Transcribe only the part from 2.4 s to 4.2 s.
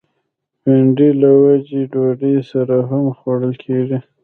سره هم خوړل کېږي